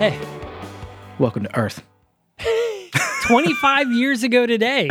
[0.00, 0.18] Hey,
[1.18, 1.82] welcome to Earth.
[3.26, 4.88] 25 years ago today,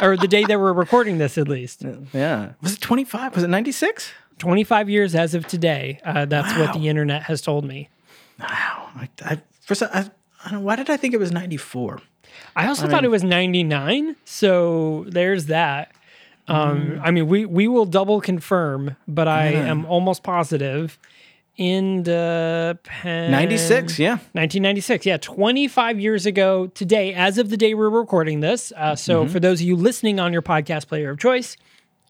[0.00, 1.84] or the day that we're recording this at least.
[2.12, 2.52] Yeah.
[2.62, 3.34] Was it 25?
[3.34, 4.12] Was it 96?
[4.38, 5.98] 25 years as of today.
[6.04, 7.88] Uh, that's what the internet has told me.
[8.38, 8.90] Wow.
[8.94, 10.08] I, I, for some, I,
[10.44, 12.00] I don't, why did I think it was 94?
[12.54, 14.14] I also thought it was 99.
[14.24, 15.90] So there's that.
[16.46, 20.96] Um, I mean, we, we will double confirm, but I am almost positive.
[21.56, 24.12] Independent 96, yeah.
[24.32, 25.06] 1996.
[25.06, 28.72] Yeah, 25 years ago today, as of the day we're recording this.
[28.76, 31.56] Uh, so for those of you listening on your podcast player of choice,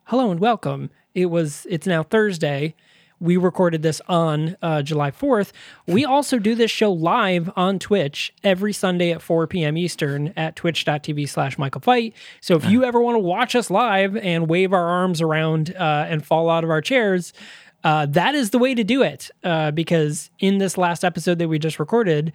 [0.05, 0.91] hello and welcome.
[1.15, 1.67] It was.
[1.69, 2.75] It's now Thursday.
[3.21, 5.53] We recorded this on uh, July 4th.
[5.87, 9.79] We also do this show live on Twitch every Sunday at 4 p.m.
[9.79, 12.15] Eastern at twitch.tv slash Michael Fight.
[12.41, 16.07] So if you ever want to watch us live and wave our arms around uh,
[16.09, 17.33] and fall out of our chairs,
[17.85, 19.31] uh, that is the way to do it.
[19.45, 22.33] Uh, because in this last episode that we just recorded,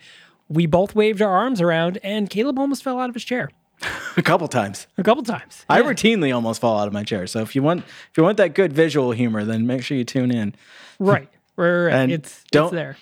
[0.48, 3.50] we both waved our arms around and Caleb almost fell out of his chair
[4.18, 4.88] A couple times.
[4.98, 5.66] a couple times.
[5.70, 7.28] I routinely almost fall out of my chair.
[7.28, 10.04] So if you want if you want that good visual humor, then make sure you
[10.06, 10.56] tune in.
[11.00, 11.30] right.
[11.56, 11.94] Right, right, right.
[11.94, 12.98] And it's, don't- it's there.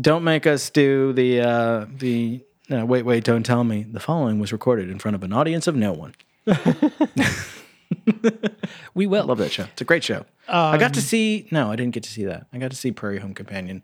[0.00, 3.82] Don't make us do the uh the no, wait, wait, don't tell me.
[3.90, 6.14] The following was recorded in front of an audience of no one.
[8.94, 9.24] We I will.
[9.26, 9.64] love that show.
[9.72, 10.24] It's a great show.
[10.48, 12.46] I got to um, see no, I didn't get to see that.
[12.52, 13.82] I got to see Prairie Home Companion,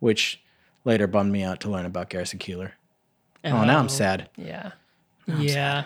[0.00, 0.40] which
[0.84, 2.72] later bummed me out to learn about Garrison Keillor.
[3.44, 4.28] Oh, oh now I'm sad.
[4.36, 4.72] Yeah.
[5.38, 5.84] Yeah.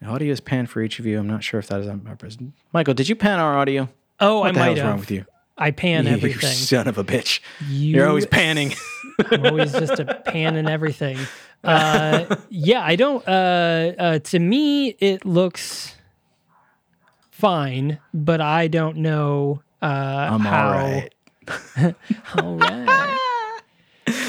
[0.00, 1.18] The audio is panned for each of you.
[1.18, 2.36] I'm not sure if that is on purpose.
[2.72, 3.88] Michael, did you pan our audio?
[4.20, 4.86] Oh, What I might have.
[4.86, 5.24] wrong with you?
[5.56, 6.50] I pan You everything.
[6.52, 7.40] son of a bitch.
[7.68, 8.74] You- You're always panning.
[9.30, 11.18] I'm always just a pan and everything.
[11.64, 13.26] Uh, yeah, I don't.
[13.26, 15.96] Uh, uh, to me, it looks
[17.30, 20.66] fine, but I don't know uh, I'm how.
[20.66, 21.14] all right.
[22.36, 23.18] All right.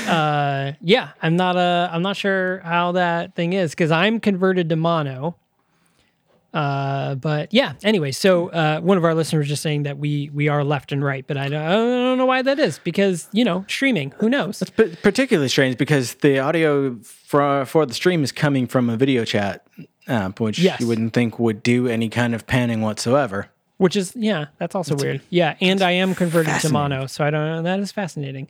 [0.07, 1.57] uh, yeah, I'm not.
[1.57, 5.35] Uh, I'm not sure how that thing is because I'm converted to mono.
[6.53, 7.73] Uh, but yeah.
[7.83, 10.91] Anyway, so uh, one of our listeners was just saying that we we are left
[10.91, 14.11] and right, but I don't, I don't know why that is because you know streaming.
[14.19, 14.63] Who knows?
[14.75, 19.25] P- particularly strange because the audio for for the stream is coming from a video
[19.25, 19.65] chat
[20.07, 20.79] app, which Yes.
[20.81, 23.49] you wouldn't think would do any kind of panning whatsoever.
[23.79, 25.21] Which is yeah, that's also weird.
[25.29, 27.61] Yeah, and I am converted to mono, so I don't know.
[27.61, 28.49] That is fascinating.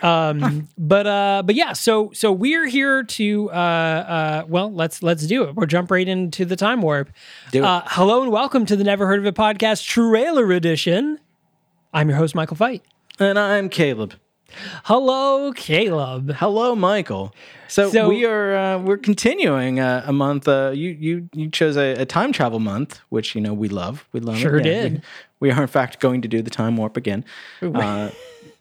[0.00, 5.26] Um, but uh, but yeah, so so we're here to uh, uh, well, let's let's
[5.26, 5.54] do it.
[5.56, 7.10] We'll jump right into the time warp.
[7.50, 7.64] Do it.
[7.66, 11.18] Uh, hello and welcome to the Never Heard of It podcast trailer edition.
[11.92, 12.82] I'm your host Michael Fight.
[13.18, 14.14] And I'm Caleb.
[14.84, 16.32] Hello, Caleb.
[16.34, 17.34] Hello, Michael.
[17.68, 20.46] So, So- we are uh, we're continuing uh, a month.
[20.48, 24.06] Uh, you you you chose a, a time travel month, which you know we love.
[24.12, 24.36] We love.
[24.36, 24.40] it.
[24.40, 24.92] Sure Yeah, did.
[25.40, 27.24] We, we are in fact going to do the time warp again.
[27.62, 28.10] Uh,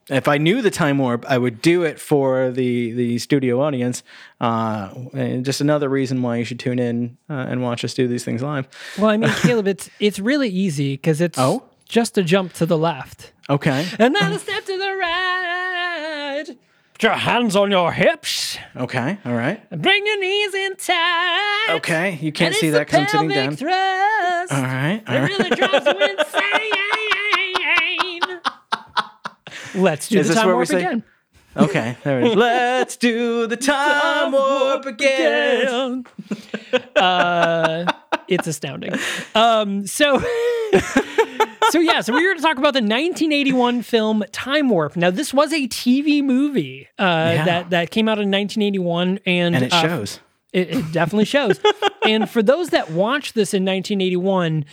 [0.09, 4.03] if I knew the time warp, I would do it for the the studio audience.
[4.39, 8.07] Uh, and just another reason why you should tune in uh, and watch us do
[8.07, 8.67] these things live.
[8.97, 11.63] Well, I mean, Caleb, it's it's really easy because it's Oh?
[11.87, 13.33] just a jump to the left.
[13.49, 13.85] Okay.
[13.99, 14.90] And then a step to the right.
[17.01, 18.59] Put your hands on your hips.
[18.77, 19.17] Okay.
[19.25, 19.67] All right.
[19.71, 21.67] Bring your knees in tight.
[21.77, 22.19] Okay.
[22.21, 23.55] You can't see that because I'm sitting down.
[23.55, 24.53] Thrust.
[24.53, 25.01] All right.
[25.07, 25.99] All It really drives you
[29.73, 29.81] insane.
[29.83, 31.03] Let's do Is the time warp say- again.
[31.57, 32.35] Okay, there it is.
[32.35, 36.05] Let's do the time warp again.
[36.95, 37.91] uh,
[38.27, 38.93] it's astounding.
[39.33, 40.19] Um, so,
[41.71, 44.95] so yeah, so we're here to talk about the 1981 film Time Warp.
[44.95, 47.45] Now, this was a TV movie uh, Yeah.
[47.45, 50.19] that that came out in 1981, and, And it uh, shows.
[50.53, 51.59] It, it definitely shows.
[52.05, 54.65] and for those that watched this in 1981,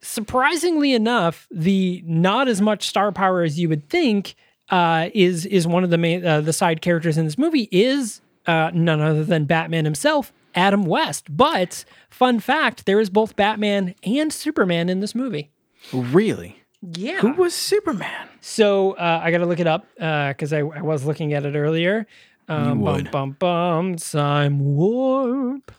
[0.00, 4.34] surprisingly enough, the not as much star power as you would think
[4.70, 8.20] uh, is is one of the main uh, the side characters in this movie is
[8.46, 11.34] uh, none other than Batman himself, Adam West.
[11.34, 15.50] But fun fact, there is both Batman and Superman in this movie.
[15.92, 16.62] Really?
[16.80, 17.18] Yeah.
[17.20, 18.28] Who was Superman?
[18.40, 21.56] So uh, I got to look it up because I, I was looking at it
[21.56, 22.06] earlier.
[22.48, 23.10] Um, would.
[23.10, 23.96] Bum, bum, bum.
[23.96, 25.70] Time warp.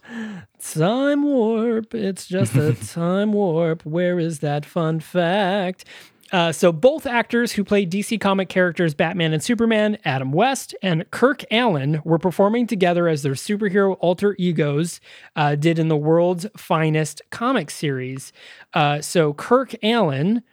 [0.62, 1.96] Time warp.
[1.96, 3.86] It's just a time warp.
[3.86, 5.86] Where is that fun fact?
[6.32, 11.10] Uh, so both actors who played DC comic characters Batman and Superman, Adam West and
[11.12, 15.02] Kirk Alyn, were performing together as their superhero alter egos
[15.36, 18.32] uh, did in the world's finest comic series.
[18.74, 20.44] Uh, so Kirk Alyn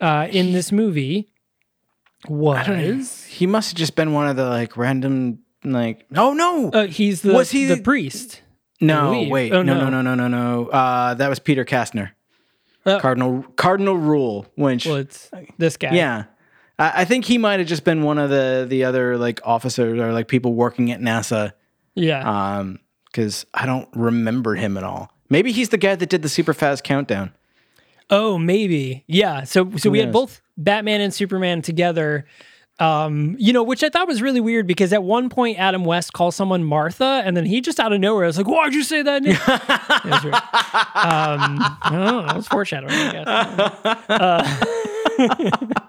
[0.00, 1.28] uh, in this movie
[2.28, 6.06] was He must have just been one of the like random like.
[6.16, 6.70] Oh no!
[6.70, 8.42] uh, he's the Was he the priest.
[8.80, 9.88] no, wait, Oh, no, no.
[9.88, 10.68] no, no, no, no, no.
[10.68, 12.10] Uh, that was Peter Kastner.
[12.84, 15.94] Uh, Cardinal Cardinal Rule, which Well, it's this guy.
[15.94, 16.24] yeah,
[16.78, 19.98] I, I think he might have just been one of the the other like officers
[20.00, 21.52] or like people working at NASA.
[21.94, 22.58] yeah.
[22.58, 25.12] Um, because I don't remember him at all.
[25.28, 27.32] Maybe he's the guy that did the super fast countdown.
[28.10, 29.04] oh, maybe.
[29.06, 29.44] Yeah.
[29.44, 32.24] So so we had both Batman and Superman together.
[32.78, 36.12] Um, you know, which I thought was really weird because at one point Adam West
[36.14, 39.02] calls someone Martha, and then he just out of nowhere was like, "Why'd you say
[39.02, 40.24] that name?" Was.
[40.24, 40.32] Um,
[41.82, 42.26] I don't know.
[42.26, 43.12] It was foreshadowing, I
[45.18, 45.68] guess.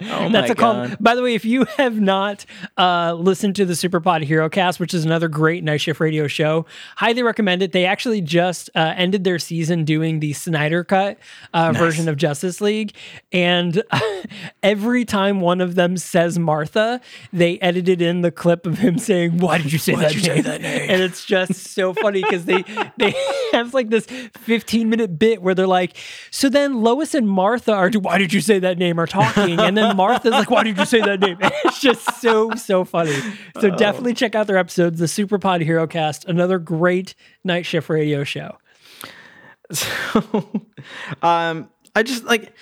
[0.00, 0.74] Oh That's my a call.
[0.88, 0.96] God.
[1.00, 2.44] By the way, if you have not
[2.76, 6.66] uh, listened to the Superpod Hero Cast, which is another great night shift radio show,
[6.96, 7.72] highly recommend it.
[7.72, 11.18] They actually just uh, ended their season doing the Snyder Cut
[11.54, 12.94] uh, version of Justice League,
[13.32, 13.82] and
[14.62, 17.00] every time one of them says Martha,
[17.32, 20.22] they edited in the clip of him saying, "Why did you say, that, did you
[20.22, 20.42] say name?
[20.44, 20.90] that name?
[20.90, 22.62] And it's just so funny because they
[22.98, 23.14] they
[23.52, 25.96] have like this 15 minute bit where they're like,
[26.30, 28.98] so then Lois and Martha are, why did you say that name?
[28.98, 31.38] Are talking, and then Martha's like, why did you say that name?
[31.64, 33.16] It's just so so funny.
[33.60, 37.14] So definitely check out their episodes, the Superpod Hero Cast, another great
[37.44, 38.58] night shift radio show.
[39.72, 40.60] So
[41.22, 42.52] um, I just like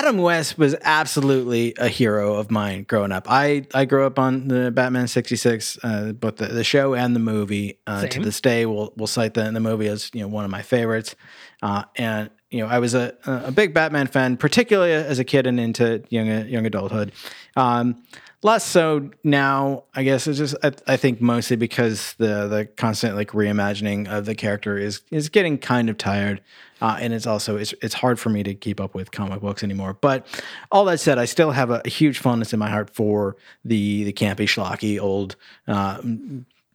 [0.00, 3.26] Adam West was absolutely a hero of mine growing up.
[3.28, 7.14] I I grew up on the Batman sixty six, uh, both the, the show and
[7.14, 7.78] the movie.
[7.86, 10.50] Uh, to this day, we'll we'll cite the the movie as you know one of
[10.50, 11.14] my favorites.
[11.62, 15.46] Uh, and you know, I was a a big Batman fan, particularly as a kid
[15.46, 17.12] and into young young adulthood.
[17.54, 18.02] Um,
[18.42, 20.26] less so now, I guess.
[20.26, 24.78] It's just I, I think mostly because the the constant like reimagining of the character
[24.78, 26.40] is is getting kind of tired,
[26.80, 29.62] uh, and it's also it's it's hard for me to keep up with comic books
[29.62, 29.94] anymore.
[29.94, 30.26] But
[30.70, 34.12] all that said, I still have a, huge fondness in my heart for the the
[34.12, 35.36] campy schlocky old.
[35.66, 36.00] Uh,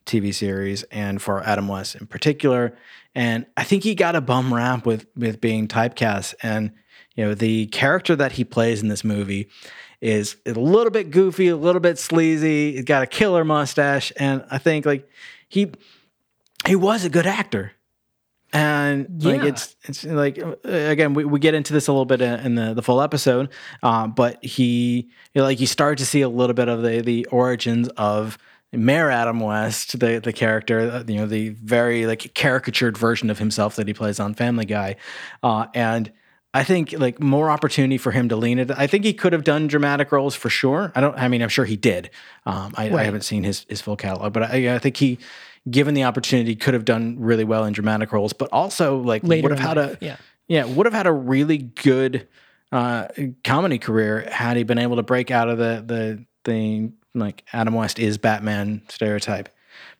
[0.05, 2.77] TV series and for Adam West in particular.
[3.15, 6.35] And I think he got a bum rap with with being typecast.
[6.43, 6.71] And
[7.15, 9.49] you know, the character that he plays in this movie
[10.01, 12.73] is a little bit goofy, a little bit sleazy.
[12.73, 15.09] He's got a killer mustache, and I think like
[15.47, 15.71] he
[16.67, 17.71] he was a good actor.
[18.53, 22.21] And like it's it's like uh, again we, we get into this a little bit
[22.21, 23.49] in the, the full episode,
[23.83, 27.01] uh, but he you know, like you start to see a little bit of the
[27.01, 28.37] the origins of
[28.71, 33.39] Mayor Adam West, the the character, uh, you know, the very like caricatured version of
[33.39, 34.95] himself that he plays on Family Guy,
[35.43, 36.11] uh, and
[36.53, 38.71] I think like more opportunity for him to lean it.
[38.71, 40.93] I think he could have done dramatic roles for sure.
[40.95, 41.17] I don't.
[41.17, 42.09] I mean, I'm sure he did.
[42.45, 45.19] Um, I, I haven't seen his his full catalog, but I, I think he,
[45.69, 48.33] given the opportunity, could have done really well in dramatic roles.
[48.33, 50.17] But also like Later would have had life, a yeah.
[50.47, 52.27] yeah would have had a really good
[52.71, 53.07] uh,
[53.43, 57.73] comedy career had he been able to break out of the the the like Adam
[57.73, 59.49] West is Batman stereotype.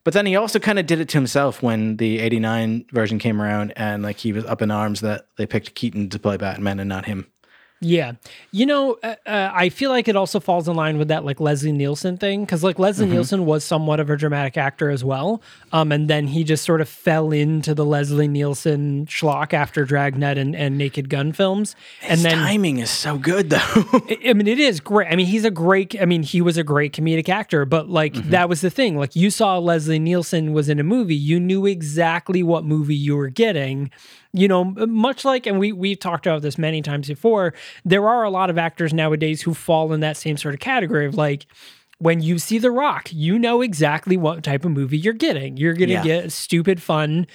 [0.04, 3.42] But then he also kind of did it to himself when the 89 version came
[3.42, 6.80] around and like he was up in arms that they picked Keaton to play Batman
[6.80, 7.26] and not him.
[7.86, 8.14] Yeah.
[8.52, 11.40] You know, uh, uh, I feel like it also falls in line with that like
[11.40, 15.42] Leslie Nielsen thing because like Leslie Nielsen was somewhat of a dramatic actor as well.
[15.72, 20.38] Um, and then he just sort of fell into the Leslie Nielsen schlock after Dragnet
[20.38, 21.76] and, and Naked Gun films.
[22.02, 23.60] and His then timing is so good though.
[23.66, 25.08] I I mean, it is great.
[25.12, 25.96] I mean, he's a great.
[26.02, 28.98] I mean, he was a great comedic actor, but like that was the thing.
[28.98, 33.16] Like you saw Leslie Nielsen was in a movie, you knew exactly what movie you
[33.16, 33.92] were getting.
[34.34, 37.54] You know, much like, and we we've talked about this many times before.
[37.84, 41.06] There are a lot of actors nowadays who fall in that same sort of category
[41.06, 41.46] of like
[41.98, 45.58] when you see The Rock, you know exactly what type of movie you're getting.
[45.58, 46.04] You're going to Yeah.
[46.04, 47.26] get a stupid, fun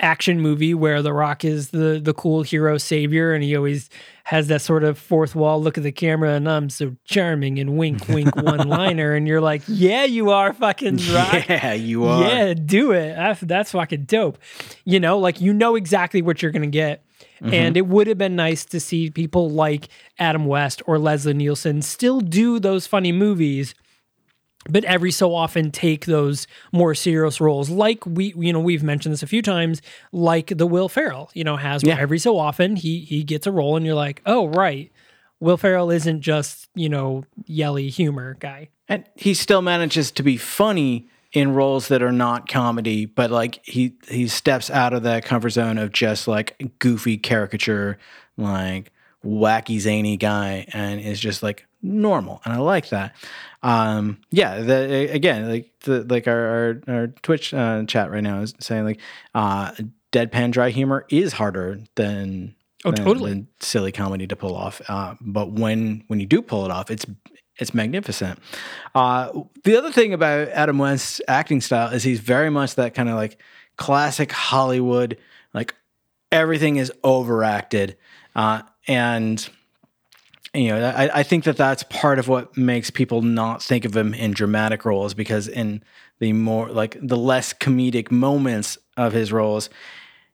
[0.00, 3.90] action movie where The Rock is the the cool hero savior, and he always
[4.24, 7.76] has that sort of fourth wall look at the camera, and I'm so charming and
[7.78, 11.48] wink, wink, one liner, and you're like, yeah, you are fucking Rock.
[11.48, 12.22] Yeah, you are.
[12.22, 13.14] Yeah, do it.
[13.16, 14.38] That's, that's fucking dope.
[14.84, 17.04] You know, like you know exactly what you're going to get.
[17.40, 17.76] And mm-hmm.
[17.76, 22.20] it would have been nice to see people like Adam West or Leslie Nielsen still
[22.20, 23.74] do those funny movies,
[24.68, 27.70] but every so often take those more serious roles.
[27.70, 29.80] Like we, you know, we've mentioned this a few times,
[30.12, 31.96] like the Will Ferrell, you know, has Yeah.
[31.98, 34.90] every so often he he gets a role and you're like, oh, right.
[35.40, 38.70] Will Ferrell isn't just, you know, yelly humor guy.
[38.88, 43.60] And he still manages to be funny in roles that are not comedy, but like
[43.64, 47.98] he he steps out of that comfort zone of just like goofy caricature,
[48.36, 48.92] like
[49.24, 53.14] wacky zany guy, and is just like normal, and I like that.
[53.62, 58.40] Um, yeah, the, again, like the like our our, our Twitch uh, chat right now
[58.40, 59.00] is saying like
[59.34, 59.72] uh,
[60.12, 62.54] deadpan dry humor is harder than
[62.84, 63.30] Oh, than- totally.
[63.32, 64.80] than silly comedy to pull off.
[64.88, 67.04] Uh, but when when you do pull it off, it's
[67.58, 68.38] it's magnificent.
[68.94, 69.30] Uh,
[69.64, 73.16] the other thing about Adam West's acting style is he's very much that kind of
[73.16, 73.40] like
[73.76, 75.16] classic Hollywood,
[75.54, 75.74] like
[76.32, 77.96] everything is overacted,
[78.36, 79.48] uh, and
[80.54, 83.96] you know I, I think that that's part of what makes people not think of
[83.96, 85.82] him in dramatic roles because in
[86.20, 89.68] the more like the less comedic moments of his roles,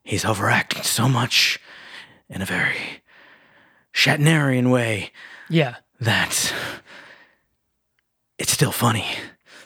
[0.03, 1.59] he's overacting so much
[2.29, 3.03] in a very
[3.93, 5.13] Shatnerian way
[5.49, 5.77] Yeah.
[6.01, 6.53] that
[8.39, 9.07] it's still funny.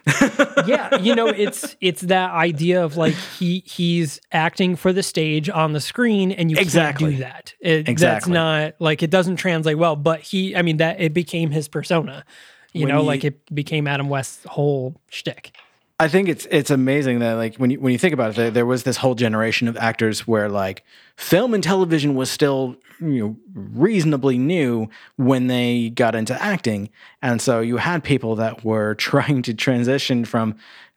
[0.66, 5.50] yeah, you know, it's it's that idea of like he he's acting for the stage
[5.50, 7.10] on the screen, and you Exactly.
[7.10, 7.54] can't do that.
[7.60, 9.96] It, That's not like it doesn't translate well.
[9.96, 12.25] But he, I mean, that it became his persona.
[12.72, 15.54] You When know, he- like it became Adam West's whole shtick.
[16.00, 18.50] I think it's it's amazing that like when you when you think about it, there,
[18.50, 20.85] there was this whole generation of actors where like
[21.17, 26.88] film and television was still you know reasonably new when they got into acting,
[27.21, 30.55] and so you had people that were trying to transition from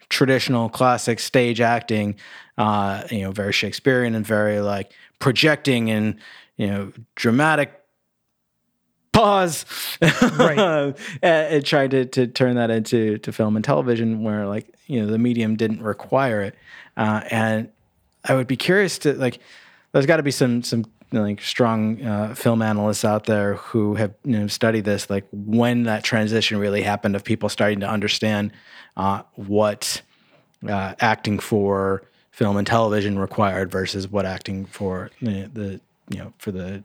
[0.10, 2.16] traditional classic stage acting,
[2.58, 6.16] uh, you know, very Shakespearean and very like projecting and
[6.58, 7.81] you know dramatic
[9.12, 9.66] pause.
[10.02, 10.58] Right.
[10.60, 15.02] and, and tried to, to turn that into to film and television where like you
[15.02, 16.56] know the medium didn't require it.
[16.98, 17.70] Uh, and
[18.26, 19.40] i would be curious to like
[19.92, 24.14] there's got to be some some like strong uh, film analysts out there who have
[24.24, 28.52] you know studied this like when that transition really happened of people starting to understand
[28.96, 30.02] uh, what
[30.68, 36.34] uh, acting for film and television required versus what acting for the, the you know
[36.38, 36.82] for the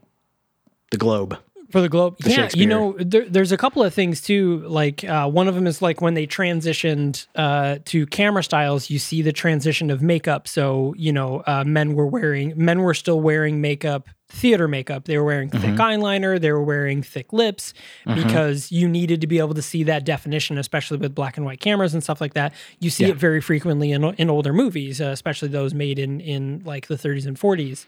[0.91, 1.37] the globe
[1.69, 2.49] For the globe, yeah.
[2.53, 4.63] You know, there, there's a couple of things too.
[4.67, 8.99] Like uh, one of them is like when they transitioned uh, to camera styles, you
[8.99, 10.47] see the transition of makeup.
[10.47, 15.05] So you know, uh, men were wearing men were still wearing makeup, theater makeup.
[15.05, 16.39] They were wearing thick eyeliner.
[16.39, 17.73] They were wearing thick lips
[18.05, 21.61] because you needed to be able to see that definition, especially with black and white
[21.61, 22.53] cameras and stuff like that.
[22.79, 23.11] You see Yeah.
[23.11, 26.95] it very frequently in in older movies, uh, especially those made in in like the
[26.97, 27.85] 30s and 40s.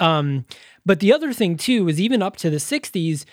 [0.00, 0.46] Um,
[0.86, 3.24] but the other thing too is even up to the 60s,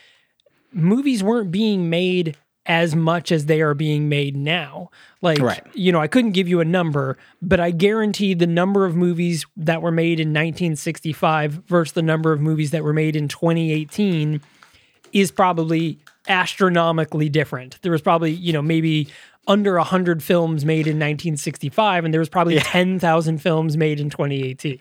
[0.74, 4.90] movies weren't being made as much as they are being made now.
[5.22, 5.62] Like, Right.
[5.74, 9.46] you know, I couldn't give you a number, but I guarantee the number of movies
[9.58, 14.40] that were made in 1965 versus the number of movies that were made in 2018
[15.12, 17.80] is probably astronomically different.
[17.82, 19.10] There was probably, you know, maybe
[19.46, 24.80] under 100 films made in 1965 and there was probably 10,000 films made in 2018.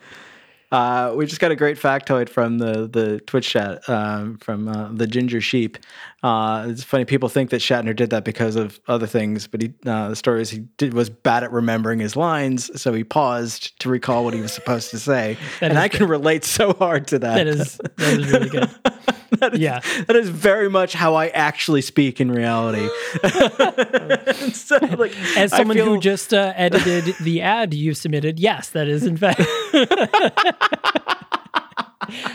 [0.73, 4.91] Uh, we just got a great factoid from the the Twitch chat um, from uh,
[4.91, 5.77] the Ginger Sheep.
[6.23, 9.75] Uh, it's funny people think that Shatner did that because of other things, but he
[9.85, 13.79] uh, the story is he did was bad at remembering his lines, so he paused
[13.81, 17.19] to recall what he was supposed to say, and I can relate so hard to
[17.19, 17.35] that.
[17.35, 18.71] That is that is really good.
[19.41, 19.81] That is- yeah.
[20.07, 22.87] that is very much how I actually speak in reality.
[24.53, 29.05] so, like, As someone who just uh, edited the ad you submitted, yes, that is
[29.05, 29.41] in fact.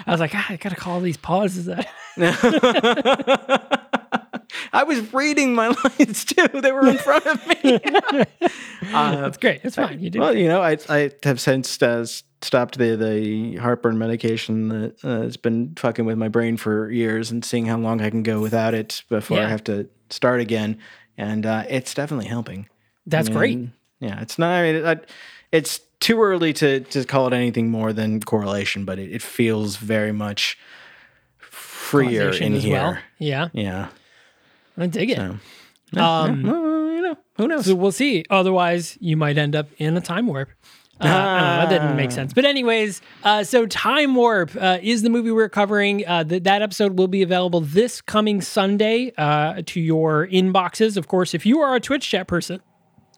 [0.07, 1.69] I was like, ah, I gotta call these pauses.
[1.69, 1.85] out."
[4.73, 7.79] I was reading my lines too; they were in front of me.
[8.81, 9.61] That's great.
[9.63, 9.99] It's fine.
[9.99, 10.19] You do.
[10.19, 12.05] Well, you know, I I have since uh,
[12.41, 17.31] stopped the the heartburn medication that uh, has been fucking with my brain for years,
[17.31, 20.77] and seeing how long I can go without it before I have to start again,
[21.17, 22.67] and uh, it's definitely helping.
[23.05, 23.59] That's great.
[23.99, 24.51] Yeah, it's not.
[24.51, 24.97] I mean, I,
[25.51, 29.77] it's too early to to call it anything more than correlation, but it, it feels
[29.77, 30.57] very much
[31.39, 32.73] freer causation in as here.
[32.73, 32.97] well.
[33.17, 33.87] Yeah, Yeah.
[34.77, 35.17] I dig it.
[35.17, 37.65] So, Um, well, you know, who knows?
[37.65, 38.25] So we'll see.
[38.29, 40.49] Otherwise, you might end up in a time warp.
[40.99, 42.33] Uh, I don't know, that didn't make sense.
[42.33, 46.05] But anyways, uh, so Time Warp uh, is the movie we're covering.
[46.07, 50.97] Uh, th- that episode will be available this coming Sunday uh, to your inboxes.
[50.97, 52.61] Of course, if you are a Twitch chat person,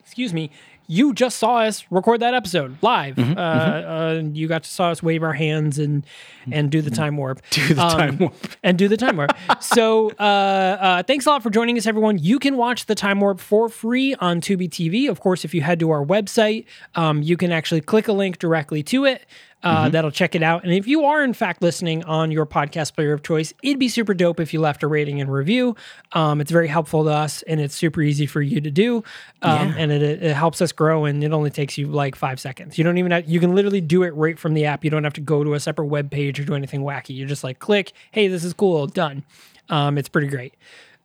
[0.01, 0.51] excuse me,
[0.91, 3.15] you just saw us record that episode live.
[3.15, 6.03] Mm-hmm, uh, Uh, you got to saw us wave our hands and
[6.51, 7.41] and do the time warp.
[7.51, 8.33] Do the time warp.
[8.63, 9.31] and do the time warp.
[9.61, 12.17] so uh, uh, thanks a lot for joining us, everyone.
[12.17, 15.07] You can watch the time warp for free on Tubi TV.
[15.09, 16.65] Of course, if you head to our website,
[16.95, 19.25] um, you can actually click a link directly to it.
[19.61, 20.63] Uh, That'll check it out.
[20.63, 23.89] And if you are in fact listening on your podcast player of choice, it'd be
[23.89, 25.75] super dope if you left a rating and review.
[26.13, 29.03] Um, it's very helpful to us, and it's super easy for you to do.
[29.41, 31.03] Um, And it, it helps us grow.
[31.05, 32.77] And it only takes you like five seconds.
[32.77, 34.83] You don't even have, you can literally do it right from the app.
[34.85, 37.13] You don't have to go to a separate web page or do anything wacky.
[37.15, 39.23] You just like click, hey, this is cool, done.
[39.67, 40.53] Um, it's pretty great.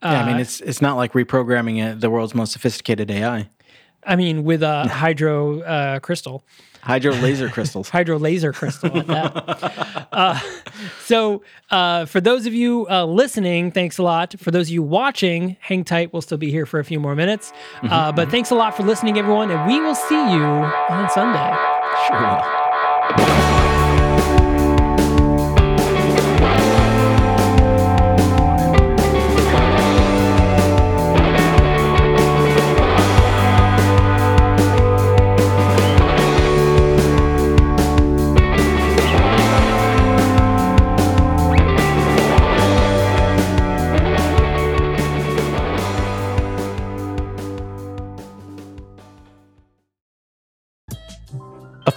[0.02, 3.48] yeah, I mean, it's it's not like reprogramming it, the world's most sophisticated AI.
[4.06, 6.44] I mean, with a hydro uh, crystal,
[6.82, 7.88] Hydro laser crystals.
[7.88, 8.90] hydro laser crystal
[10.12, 10.38] uh,
[11.00, 14.34] so, uh, for those of you uh, listening, thanks a lot.
[14.38, 16.12] For those of you watching, hang tight.
[16.12, 17.52] We'll still be here for a few more minutes.
[17.82, 19.50] Uh, but thanks a lot for listening, everyone.
[19.50, 21.56] And we will see you on Sunday.
[22.06, 23.53] Sure.